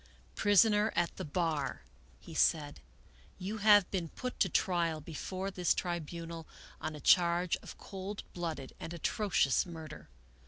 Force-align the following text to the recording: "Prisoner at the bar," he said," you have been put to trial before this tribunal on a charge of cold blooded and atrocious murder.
"Prisoner 0.35 0.91
at 0.95 1.15
the 1.17 1.23
bar," 1.23 1.83
he 2.19 2.33
said," 2.33 2.79
you 3.37 3.59
have 3.59 3.87
been 3.91 4.09
put 4.09 4.39
to 4.39 4.49
trial 4.49 4.99
before 4.99 5.51
this 5.51 5.75
tribunal 5.75 6.47
on 6.81 6.95
a 6.95 6.99
charge 6.99 7.55
of 7.57 7.77
cold 7.77 8.23
blooded 8.33 8.73
and 8.79 8.95
atrocious 8.95 9.63
murder. 9.63 10.09